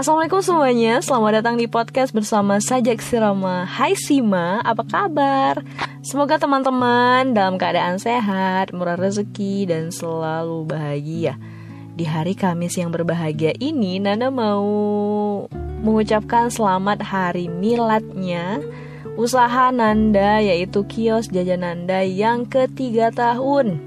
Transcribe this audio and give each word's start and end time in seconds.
Assalamualaikum 0.00 0.40
semuanya, 0.40 1.04
selamat 1.04 1.44
datang 1.44 1.60
di 1.60 1.68
podcast 1.68 2.16
bersama 2.16 2.56
Sajak 2.56 3.04
Sirama. 3.04 3.68
Hai 3.68 3.92
Sima, 3.92 4.64
apa 4.64 4.80
kabar? 4.80 5.60
Semoga 6.00 6.40
teman-teman 6.40 7.36
dalam 7.36 7.60
keadaan 7.60 8.00
sehat, 8.00 8.72
murah 8.72 8.96
rezeki, 8.96 9.68
dan 9.68 9.92
selalu 9.92 10.64
bahagia. 10.64 11.36
Di 12.00 12.08
hari 12.08 12.32
Kamis 12.32 12.80
yang 12.80 12.88
berbahagia 12.88 13.52
ini, 13.60 14.00
Nana 14.00 14.32
mau 14.32 14.64
mengucapkan 15.84 16.48
selamat 16.48 17.04
hari 17.04 17.52
miladnya. 17.52 18.64
Usaha 19.20 19.68
Nanda 19.68 20.40
yaitu 20.40 20.80
kios 20.88 21.28
jajan 21.28 21.60
Nanda 21.60 22.00
yang 22.08 22.48
ketiga 22.48 23.12
tahun. 23.12 23.84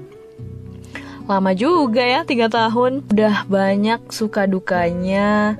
Lama 1.26 1.50
juga 1.58 2.06
ya 2.06 2.22
tiga 2.22 2.46
tahun. 2.46 3.02
Udah 3.10 3.50
banyak 3.50 4.14
suka 4.14 4.46
dukanya 4.46 5.58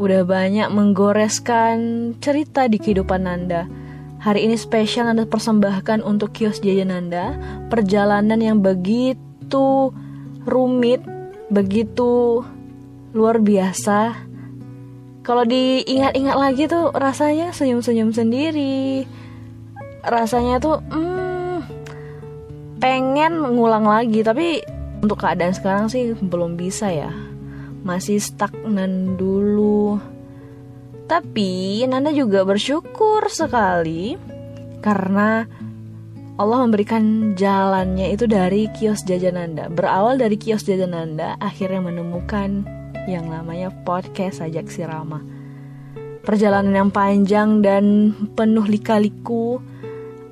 Udah 0.00 0.24
banyak 0.24 0.72
menggoreskan 0.72 1.76
cerita 2.24 2.64
di 2.64 2.80
kehidupan 2.80 3.20
Nanda. 3.28 3.68
Hari 4.24 4.48
ini 4.48 4.56
spesial 4.56 5.12
Nanda 5.12 5.28
persembahkan 5.28 6.00
untuk 6.00 6.32
kios 6.32 6.64
jajan 6.64 6.88
Nanda. 6.88 7.36
Perjalanan 7.68 8.40
yang 8.40 8.64
begitu 8.64 9.92
rumit 10.48 11.04
Begitu 11.52 12.40
luar 13.12 13.42
biasa. 13.44 14.16
Kalau 15.20 15.44
diingat-ingat 15.44 16.36
lagi 16.38 16.64
tuh 16.64 16.94
rasanya 16.96 17.52
senyum-senyum 17.52 18.16
sendiri. 18.16 19.04
Rasanya 20.00 20.62
tuh 20.64 20.80
hmm, 20.80 21.60
pengen 22.80 23.36
ngulang 23.36 23.84
lagi. 23.84 24.24
Tapi 24.24 24.64
untuk 25.04 25.20
keadaan 25.20 25.52
sekarang 25.52 25.92
sih 25.92 26.16
belum 26.16 26.56
bisa 26.56 26.88
ya 26.88 27.29
Masih 27.80 28.20
stagnan 28.20 29.16
dulu. 29.16 29.96
Tapi 31.10 31.82
Nanda 31.90 32.14
juga 32.14 32.46
bersyukur 32.46 33.26
sekali 33.26 34.14
Karena 34.78 35.42
Allah 36.38 36.58
memberikan 36.62 37.34
jalannya 37.34 38.14
itu 38.14 38.30
dari 38.30 38.70
kios 38.70 39.02
jajan 39.02 39.34
Nanda. 39.34 39.66
Berawal 39.66 40.22
dari 40.22 40.38
kios 40.38 40.62
jajan 40.62 40.94
Nanda 40.94 41.34
Akhirnya 41.42 41.82
menemukan 41.82 42.62
yang 43.10 43.26
namanya 43.26 43.74
podcast 43.82 44.38
Sajak 44.38 44.70
Sirama 44.70 45.18
Perjalanan 46.22 46.70
yang 46.70 46.90
panjang 46.94 47.58
dan 47.58 48.14
penuh 48.38 48.70
lika-liku 48.70 49.58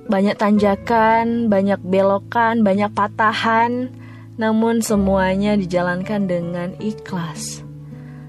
Banyak 0.06 0.38
tanjakan, 0.38 1.50
banyak 1.50 1.82
belokan, 1.82 2.62
banyak 2.62 2.94
patahan 2.94 3.97
namun 4.38 4.80
semuanya 4.80 5.58
dijalankan 5.58 6.30
dengan 6.30 6.72
ikhlas. 6.78 7.66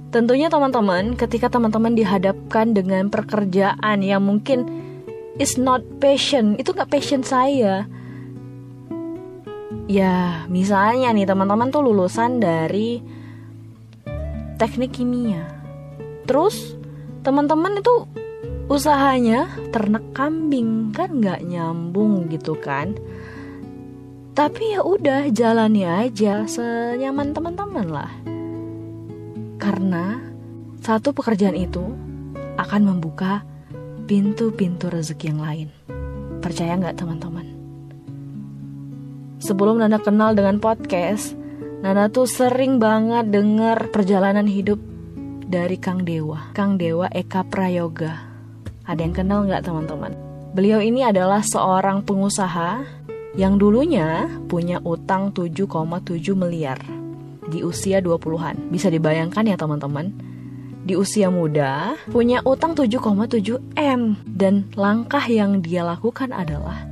Tentunya 0.09 0.49
teman-teman, 0.49 1.13
ketika 1.13 1.53
teman-teman 1.53 1.93
dihadapkan 1.93 2.73
dengan 2.73 3.13
pekerjaan 3.13 4.01
yang 4.01 4.25
mungkin 4.25 4.65
is 5.37 5.61
not 5.61 5.85
passion, 6.01 6.57
itu 6.57 6.73
gak 6.73 6.89
passion 6.89 7.21
saya. 7.21 7.85
Ya, 9.85 10.45
misalnya 10.49 11.13
nih 11.13 11.29
teman-teman 11.29 11.69
tuh 11.69 11.85
lulusan 11.85 12.41
dari 12.41 13.05
teknik 14.57 14.97
kimia. 14.97 15.45
Terus 16.25 16.73
teman-teman 17.21 17.77
itu 17.77 18.09
usahanya 18.65 19.49
ternak 19.69 20.05
kambing 20.17 20.89
kan 20.89 21.21
gak 21.21 21.41
nyambung 21.45 22.29
gitu 22.29 22.53
kan 22.57 22.97
tapi 24.37 24.75
ya 24.77 24.81
udah 24.85 25.29
jalani 25.33 25.83
aja 25.85 26.45
senyaman 26.45 27.33
teman-teman 27.33 27.87
lah. 27.89 28.11
Karena 29.59 30.19
satu 30.79 31.11
pekerjaan 31.11 31.59
itu 31.59 31.83
akan 32.55 32.81
membuka 32.87 33.43
pintu-pintu 34.07 34.87
rezeki 34.89 35.25
yang 35.29 35.41
lain. 35.43 35.67
Percaya 36.39 36.79
nggak 36.79 36.97
teman-teman? 36.97 37.47
Sebelum 39.39 39.79
Nana 39.79 39.99
kenal 40.03 40.35
dengan 40.35 40.59
podcast, 40.59 41.35
Nana 41.79 42.11
tuh 42.11 42.27
sering 42.27 42.75
banget 42.81 43.31
denger 43.31 43.87
perjalanan 43.91 44.47
hidup 44.47 44.79
dari 45.47 45.79
Kang 45.79 46.03
Dewa. 46.03 46.51
Kang 46.51 46.75
Dewa 46.75 47.07
Eka 47.07 47.47
Prayoga. 47.47 48.27
Ada 48.83 48.99
yang 48.99 49.15
kenal 49.15 49.45
nggak 49.47 49.63
teman-teman? 49.63 50.11
Beliau 50.51 50.81
ini 50.81 51.05
adalah 51.05 51.45
seorang 51.45 52.01
pengusaha 52.03 52.98
yang 53.37 53.61
dulunya 53.61 54.25
punya 54.49 54.81
utang 54.81 55.29
7,7 55.35 56.33
miliar 56.33 56.79
di 57.49 57.65
usia 57.65 58.01
20-an. 58.01 58.69
Bisa 58.73 58.89
dibayangkan 58.89 59.45
ya 59.45 59.57
teman-teman? 59.57 60.13
Di 60.85 60.97
usia 60.97 61.29
muda 61.29 61.93
punya 62.09 62.41
utang 62.47 62.73
7,7 62.73 63.61
M 63.77 64.17
dan 64.25 64.65
langkah 64.73 65.21
yang 65.29 65.61
dia 65.61 65.85
lakukan 65.85 66.33
adalah 66.33 66.87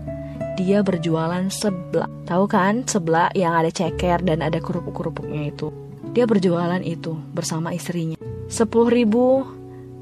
dia 0.58 0.82
berjualan 0.82 1.50
seblak. 1.50 2.10
Tahu 2.26 2.46
kan 2.50 2.86
seblak 2.86 3.34
yang 3.38 3.54
ada 3.54 3.70
ceker 3.70 4.22
dan 4.22 4.46
ada 4.46 4.58
kerupuk-kerupuknya 4.62 5.54
itu. 5.54 5.70
Dia 6.14 6.26
berjualan 6.26 6.82
itu 6.82 7.14
bersama 7.34 7.74
istrinya. 7.74 8.18
10 8.50 8.66
ribu 8.90 9.46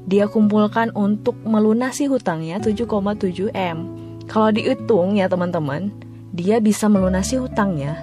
dia 0.06 0.30
kumpulkan 0.30 0.94
untuk 0.94 1.34
melunasi 1.42 2.08
hutangnya 2.08 2.62
7,7 2.62 3.52
M. 3.52 3.78
Kalau 4.26 4.50
dihitung 4.50 5.18
ya 5.18 5.26
teman-teman, 5.30 5.90
dia 6.36 6.60
bisa 6.60 6.92
melunasi 6.92 7.40
hutangnya. 7.40 7.96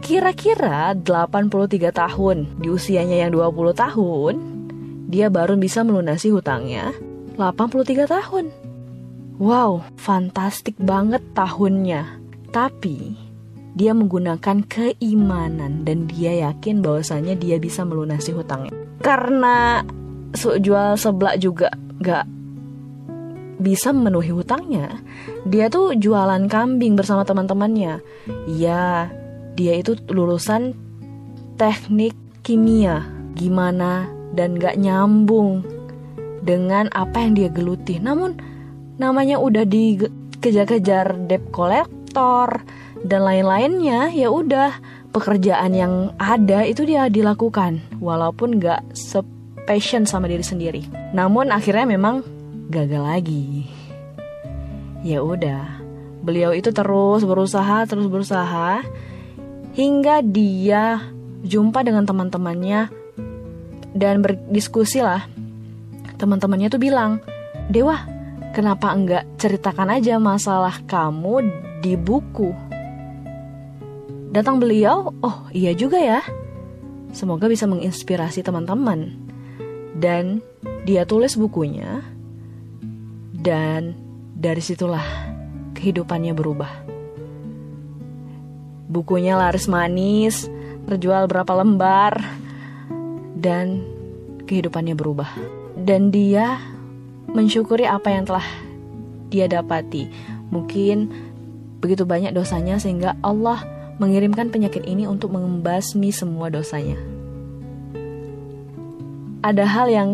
Kira-kira 0.00 0.96
83 0.96 1.92
tahun 1.92 2.58
di 2.58 2.72
usianya 2.72 3.28
yang 3.28 3.36
20 3.36 3.76
tahun 3.76 4.34
dia 5.12 5.28
baru 5.28 5.60
bisa 5.60 5.84
melunasi 5.84 6.32
hutangnya 6.32 6.90
83 7.36 8.08
tahun. 8.08 8.48
Wow 9.36 9.84
fantastik 10.00 10.74
banget 10.80 11.20
tahunnya. 11.36 12.18
Tapi 12.50 13.14
dia 13.76 13.92
menggunakan 13.92 14.64
keimanan 14.68 15.84
dan 15.84 16.08
dia 16.08 16.48
yakin 16.48 16.80
bahwasanya 16.80 17.36
dia 17.36 17.60
bisa 17.60 17.84
melunasi 17.84 18.32
hutangnya. 18.32 18.72
Karena 19.04 19.84
jual 20.36 20.96
seblak 20.96 21.40
juga 21.40 21.68
gak 22.00 22.24
bisa 23.62 23.94
memenuhi 23.94 24.34
hutangnya, 24.34 24.98
dia 25.46 25.70
tuh 25.70 25.94
jualan 25.94 26.50
kambing 26.50 26.98
bersama 26.98 27.22
teman-temannya. 27.22 28.02
Ya, 28.50 29.08
dia 29.54 29.78
itu 29.78 29.94
lulusan 30.10 30.74
teknik 31.56 32.12
kimia. 32.42 33.06
Gimana 33.32 34.12
dan 34.36 34.60
gak 34.60 34.76
nyambung 34.76 35.64
dengan 36.44 36.92
apa 36.92 37.24
yang 37.24 37.32
dia 37.32 37.48
geluti. 37.48 37.96
Namun 37.96 38.36
namanya 39.00 39.40
udah 39.40 39.64
dikejar-kejar 39.64 41.30
debt 41.30 41.48
collector 41.48 42.60
dan 43.06 43.20
lain-lainnya, 43.24 44.12
ya 44.12 44.28
udah 44.28 44.76
pekerjaan 45.16 45.72
yang 45.72 45.94
ada 46.20 46.64
itu 46.68 46.84
dia 46.84 47.08
dilakukan 47.08 47.80
walaupun 48.00 48.60
gak 48.60 48.84
passion 49.64 50.04
sama 50.04 50.28
diri 50.28 50.44
sendiri. 50.44 50.82
Namun 51.16 51.48
akhirnya 51.48 51.88
memang 51.88 52.20
gagal 52.70 53.02
lagi. 53.02 53.66
Ya 55.02 55.18
udah, 55.24 55.82
beliau 56.22 56.54
itu 56.54 56.70
terus 56.70 57.26
berusaha, 57.26 57.82
terus 57.90 58.06
berusaha 58.06 58.86
hingga 59.74 60.22
dia 60.22 61.02
jumpa 61.42 61.82
dengan 61.82 62.06
teman-temannya 62.06 62.92
dan 63.96 64.22
berdiskusi 64.22 65.02
lah. 65.02 65.26
Teman-temannya 66.16 66.70
tuh 66.70 66.78
bilang, 66.78 67.18
"Dewa, 67.66 67.98
kenapa 68.54 68.94
enggak 68.94 69.24
ceritakan 69.42 69.98
aja 69.98 70.22
masalah 70.22 70.78
kamu 70.86 71.50
di 71.82 71.98
buku?" 71.98 72.54
Datang 74.32 74.62
beliau, 74.62 75.12
"Oh, 75.20 75.50
iya 75.50 75.74
juga 75.74 75.98
ya." 75.98 76.22
Semoga 77.12 77.50
bisa 77.50 77.68
menginspirasi 77.68 78.40
teman-teman. 78.40 79.12
Dan 79.92 80.40
dia 80.88 81.04
tulis 81.04 81.36
bukunya 81.36 82.00
dan 83.42 83.98
dari 84.38 84.62
situlah 84.62 85.02
kehidupannya 85.74 86.32
berubah. 86.32 86.72
Bukunya 88.86 89.34
laris 89.34 89.66
manis, 89.66 90.46
terjual 90.86 91.26
berapa 91.26 91.50
lembar, 91.58 92.22
dan 93.34 93.82
kehidupannya 94.46 94.94
berubah. 94.94 95.28
Dan 95.74 96.14
dia 96.14 96.62
mensyukuri 97.26 97.82
apa 97.82 98.14
yang 98.14 98.24
telah 98.30 98.46
dia 99.26 99.50
dapati. 99.50 100.06
Mungkin 100.54 101.10
begitu 101.82 102.06
banyak 102.06 102.30
dosanya 102.30 102.78
sehingga 102.78 103.18
Allah 103.24 103.64
mengirimkan 103.98 104.54
penyakit 104.54 104.86
ini 104.86 105.08
untuk 105.08 105.34
membasmi 105.34 106.14
semua 106.14 106.52
dosanya. 106.52 107.00
Ada 109.42 109.66
hal 109.66 109.90
yang 109.90 110.10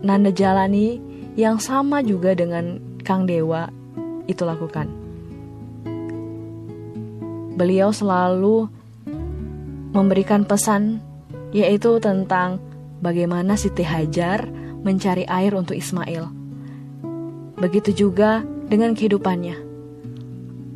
Nanda 0.00 0.32
jalani 0.32 1.00
yang 1.34 1.58
sama 1.58 2.02
juga 2.02 2.34
dengan 2.34 2.78
Kang 3.02 3.26
Dewa 3.26 3.66
itu 4.30 4.46
lakukan. 4.46 4.86
Beliau 7.54 7.94
selalu 7.94 8.66
memberikan 9.94 10.42
pesan 10.42 10.98
yaitu 11.54 12.02
tentang 12.02 12.58
bagaimana 12.98 13.54
Siti 13.54 13.86
Hajar 13.86 14.46
mencari 14.82 15.22
air 15.26 15.54
untuk 15.54 15.78
Ismail. 15.78 16.26
Begitu 17.54 18.06
juga 18.06 18.42
dengan 18.66 18.98
kehidupannya. 18.98 19.62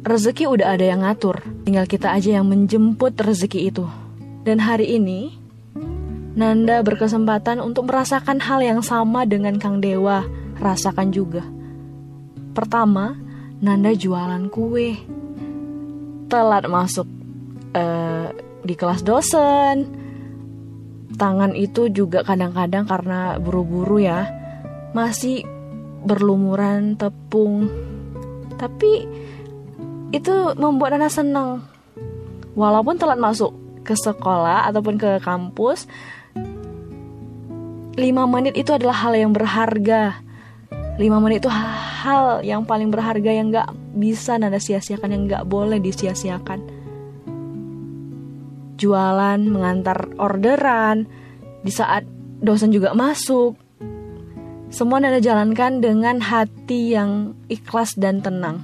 Rezeki 0.07 0.47
udah 0.47 0.79
ada 0.79 0.87
yang 0.87 1.03
ngatur, 1.03 1.43
tinggal 1.67 1.85
kita 1.85 2.15
aja 2.15 2.39
yang 2.39 2.47
menjemput 2.47 3.19
rezeki 3.19 3.75
itu. 3.75 3.85
Dan 4.47 4.63
hari 4.63 4.97
ini, 4.97 5.35
Nanda 6.39 6.87
berkesempatan 6.87 7.59
untuk 7.59 7.91
merasakan 7.91 8.39
hal 8.39 8.63
yang 8.63 8.81
sama 8.81 9.27
dengan 9.27 9.59
Kang 9.59 9.83
Dewa 9.83 10.23
rasakan 10.59 11.15
juga. 11.15 11.43
Pertama, 12.53 13.15
Nanda 13.59 13.95
jualan 13.95 14.51
kue. 14.51 14.99
Telat 16.29 16.69
masuk 16.69 17.09
uh, 17.73 18.29
di 18.61 18.75
kelas 18.77 19.01
dosen, 19.01 19.89
tangan 21.19 21.57
itu 21.59 21.91
juga 21.91 22.23
kadang-kadang 22.23 22.87
karena 22.87 23.41
buru-buru 23.43 23.99
ya 23.99 24.31
masih 24.95 25.43
berlumuran 26.07 26.95
tepung 26.95 27.67
tapi 28.55 29.05
itu 30.15 30.35
membuat 30.57 30.97
Nana 30.97 31.11
senang 31.11 31.67
walaupun 32.55 32.97
telat 32.97 33.19
masuk 33.19 33.53
ke 33.83 33.99
sekolah 33.99 34.71
ataupun 34.71 34.97
ke 34.97 35.19
kampus 35.21 35.91
5 36.39 37.99
menit 38.31 38.55
itu 38.55 38.71
adalah 38.71 38.95
hal 39.03 39.19
yang 39.19 39.35
berharga 39.35 40.23
5 40.99 41.23
menit 41.23 41.47
itu 41.47 41.51
hal 41.51 42.43
yang 42.43 42.67
paling 42.67 42.91
berharga 42.91 43.31
yang 43.31 43.55
gak 43.55 43.71
bisa 43.95 44.35
Nanda 44.35 44.59
sia-siakan 44.59 45.15
yang 45.15 45.23
gak 45.31 45.47
boleh 45.47 45.79
disia-siakan 45.79 46.79
jualan, 48.79 49.43
mengantar 49.43 50.07
orderan, 50.17 51.05
di 51.67 51.73
saat 51.75 52.07
dosen 52.39 52.71
juga 52.71 52.95
masuk. 52.95 53.59
Semua 54.71 55.03
Nanda 55.03 55.19
jalankan 55.19 55.83
dengan 55.83 56.23
hati 56.23 56.95
yang 56.95 57.35
ikhlas 57.51 57.99
dan 57.99 58.23
tenang. 58.23 58.63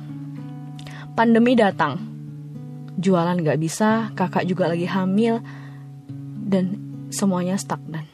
Pandemi 1.18 1.58
datang. 1.58 1.98
Jualan 2.94 3.42
gak 3.42 3.58
bisa, 3.58 4.14
kakak 4.14 4.46
juga 4.46 4.70
lagi 4.70 4.86
hamil, 4.86 5.42
dan 6.46 6.78
semuanya 7.10 7.58
stagnan. 7.58 8.06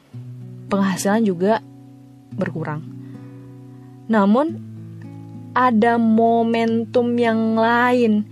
Penghasilan 0.73 1.29
juga 1.29 1.61
berkurang. 2.33 3.00
Namun, 4.11 4.59
ada 5.55 5.97
momentum 5.97 7.15
yang 7.15 7.55
lain 7.55 8.27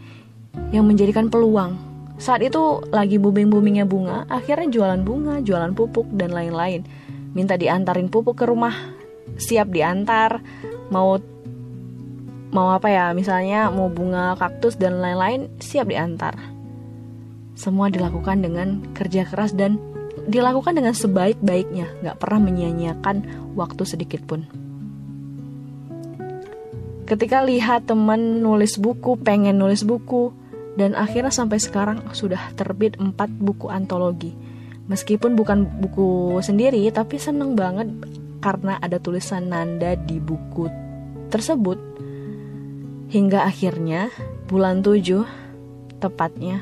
yang 0.75 0.87
menjadikan 0.87 1.31
peluang 1.31 1.89
saat 2.19 2.43
itu 2.43 2.83
lagi 2.91 3.15
booming-boomingnya 3.15 3.87
bunga, 3.87 4.27
akhirnya 4.27 4.67
jualan 4.75 5.07
bunga, 5.07 5.39
jualan 5.39 5.71
pupuk, 5.71 6.11
dan 6.19 6.35
lain-lain. 6.35 6.83
Minta 7.31 7.55
diantarin 7.55 8.11
pupuk 8.11 8.43
ke 8.43 8.45
rumah, 8.45 8.75
siap 9.39 9.71
diantar, 9.71 10.43
mau 10.91 11.23
mau 12.51 12.75
apa 12.75 12.91
ya, 12.91 13.15
misalnya 13.15 13.71
mau 13.71 13.87
bunga 13.87 14.35
kaktus 14.35 14.75
dan 14.75 14.99
lain-lain, 14.99 15.47
siap 15.63 15.87
diantar. 15.87 16.35
Semua 17.55 17.87
dilakukan 17.87 18.43
dengan 18.43 18.83
kerja 18.99 19.23
keras 19.23 19.55
dan 19.55 19.79
dilakukan 20.27 20.75
dengan 20.75 20.99
sebaik-baiknya, 20.99 22.03
gak 22.03 22.19
pernah 22.19 22.51
menyia-nyiakan 22.51 23.17
waktu 23.55 23.83
sedikit 23.87 24.27
pun. 24.27 24.43
Ketika 27.09 27.41
lihat 27.41 27.89
teman 27.89 28.45
nulis 28.45 28.77
buku, 28.77 29.17
pengen 29.17 29.57
nulis 29.57 29.81
buku, 29.81 30.29
dan 30.77 30.93
akhirnya 30.93 31.33
sampai 31.33 31.57
sekarang 31.57 32.13
sudah 32.13 32.53
terbit 32.53 33.01
4 33.01 33.17
buku 33.41 33.73
antologi. 33.73 34.37
Meskipun 34.93 35.33
bukan 35.33 35.65
buku 35.81 36.37
sendiri, 36.45 36.85
tapi 36.93 37.17
seneng 37.17 37.57
banget 37.57 37.89
karena 38.45 38.77
ada 38.77 39.01
tulisan 39.01 39.49
Nanda 39.49 39.97
di 39.97 40.21
buku 40.21 40.69
tersebut. 41.33 41.81
Hingga 43.09 43.41
akhirnya 43.49 44.13
bulan 44.45 44.85
7 44.85 45.01
tepatnya 45.97 46.61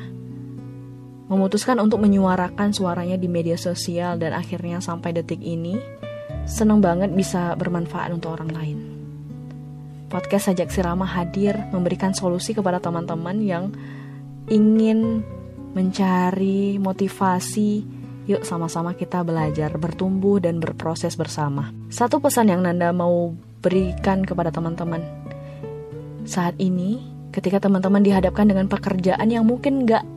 memutuskan 1.27 1.75
untuk 1.83 1.99
menyuarakan 1.99 2.71
suaranya 2.71 3.19
di 3.19 3.27
media 3.27 3.59
sosial 3.59 4.15
dan 4.15 4.31
akhirnya 4.31 4.79
sampai 4.79 5.11
detik 5.11 5.43
ini 5.43 5.75
seneng 6.47 6.79
banget 6.79 7.11
bisa 7.11 7.51
bermanfaat 7.59 8.15
untuk 8.15 8.39
orang 8.39 8.51
lain. 8.55 8.96
Podcast 10.07 10.47
Sajak 10.47 10.71
Sirama 10.71 11.03
hadir 11.03 11.51
memberikan 11.75 12.15
solusi 12.15 12.55
kepada 12.55 12.79
teman-teman 12.79 13.43
yang 13.43 13.75
ingin 14.47 15.19
mencari 15.75 16.79
motivasi, 16.79 17.83
yuk 18.23 18.47
sama-sama 18.47 18.95
kita 18.95 19.27
belajar, 19.27 19.75
bertumbuh 19.75 20.39
dan 20.39 20.63
berproses 20.63 21.19
bersama. 21.19 21.75
Satu 21.91 22.23
pesan 22.23 22.47
yang 22.47 22.63
Nanda 22.63 22.95
mau 22.95 23.35
berikan 23.59 24.23
kepada 24.23 24.47
teman-teman. 24.47 25.03
Saat 26.23 26.55
ini, 26.55 27.03
ketika 27.35 27.59
teman-teman 27.59 27.99
dihadapkan 27.99 28.47
dengan 28.47 28.71
pekerjaan 28.71 29.27
yang 29.27 29.43
mungkin 29.43 29.83
gak 29.83 30.07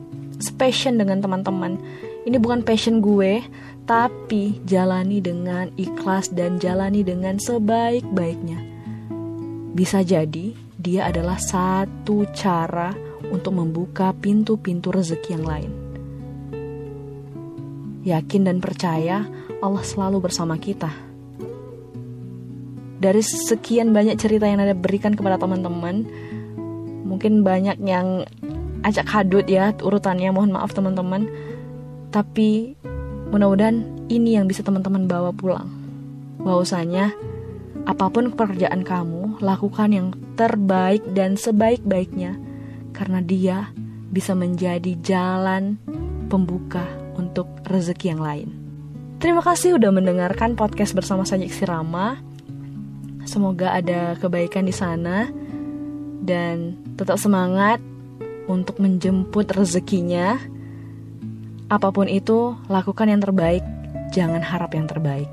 passion 0.54 1.02
dengan 1.02 1.18
teman-teman, 1.18 1.82
ini 2.30 2.38
bukan 2.38 2.62
passion 2.62 3.02
gue, 3.02 3.42
tapi 3.90 4.62
jalani 4.70 5.18
dengan 5.18 5.74
ikhlas 5.74 6.30
dan 6.30 6.62
jalani 6.62 7.02
dengan 7.02 7.42
sebaik-baiknya. 7.42 8.79
Bisa 9.70 10.02
jadi 10.02 10.50
dia 10.74 11.06
adalah 11.06 11.38
satu 11.38 12.26
cara 12.34 12.90
untuk 13.30 13.54
membuka 13.54 14.10
pintu-pintu 14.16 14.90
rezeki 14.90 15.30
yang 15.38 15.46
lain. 15.46 15.72
Yakin 18.00 18.42
dan 18.48 18.58
percaya 18.58 19.28
Allah 19.60 19.84
selalu 19.84 20.24
bersama 20.24 20.56
kita. 20.56 20.88
Dari 23.00 23.20
sekian 23.24 23.92
banyak 23.92 24.16
cerita 24.16 24.48
yang 24.48 24.60
ada 24.60 24.72
berikan 24.76 25.12
kepada 25.12 25.36
teman-teman, 25.40 26.04
mungkin 27.04 27.44
banyak 27.44 27.76
yang 27.84 28.24
acak 28.80 29.08
hadut 29.08 29.44
ya 29.48 29.76
urutannya, 29.76 30.32
mohon 30.32 30.52
maaf 30.52 30.72
teman-teman. 30.72 31.28
Tapi 32.08 32.76
mudah-mudahan 33.30 34.08
ini 34.08 34.36
yang 34.40 34.48
bisa 34.48 34.64
teman-teman 34.64 35.04
bawa 35.04 35.30
pulang. 35.32 35.68
Bahwasanya 36.40 37.12
apa 37.84 38.08
pun 38.08 38.32
pekerjaan 38.32 38.80
kamu, 38.80 39.19
lakukan 39.40 39.90
yang 39.90 40.08
terbaik 40.36 41.02
dan 41.16 41.34
sebaik-baiknya 41.34 42.36
karena 42.92 43.20
dia 43.24 43.72
bisa 44.12 44.36
menjadi 44.36 44.94
jalan 45.00 45.80
pembuka 46.28 46.84
untuk 47.16 47.48
rezeki 47.66 48.16
yang 48.16 48.22
lain. 48.22 48.48
Terima 49.20 49.44
kasih 49.44 49.76
udah 49.76 49.92
mendengarkan 49.92 50.56
podcast 50.56 50.96
bersama 50.96 51.28
Sajik 51.28 51.52
Sirama. 51.52 52.16
Semoga 53.28 53.76
ada 53.76 54.16
kebaikan 54.16 54.64
di 54.64 54.72
sana 54.72 55.28
dan 56.24 56.80
tetap 56.96 57.20
semangat 57.20 57.80
untuk 58.48 58.80
menjemput 58.80 59.52
rezekinya. 59.52 60.40
Apa 61.68 61.92
pun 61.92 62.10
itu, 62.10 62.56
lakukan 62.66 63.12
yang 63.12 63.20
terbaik, 63.22 63.62
jangan 64.10 64.42
harap 64.42 64.74
yang 64.74 64.90
terbaik. 64.90 65.28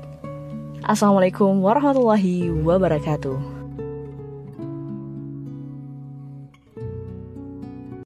Assalamualaikum 0.86 1.58
warahmatullahi 1.58 2.46
wabarakatuh. 2.62 3.57